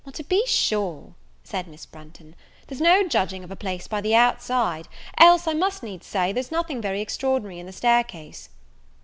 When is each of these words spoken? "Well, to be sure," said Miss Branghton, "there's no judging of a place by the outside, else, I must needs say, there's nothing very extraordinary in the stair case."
"Well, 0.03 0.13
to 0.13 0.23
be 0.23 0.47
sure," 0.47 1.13
said 1.43 1.67
Miss 1.67 1.85
Branghton, 1.85 2.33
"there's 2.65 2.81
no 2.81 3.07
judging 3.07 3.43
of 3.43 3.51
a 3.51 3.55
place 3.55 3.87
by 3.87 4.01
the 4.01 4.15
outside, 4.15 4.87
else, 5.19 5.47
I 5.47 5.53
must 5.53 5.83
needs 5.83 6.07
say, 6.07 6.31
there's 6.31 6.49
nothing 6.51 6.81
very 6.81 7.01
extraordinary 7.01 7.59
in 7.59 7.67
the 7.67 7.71
stair 7.71 8.03
case." 8.03 8.49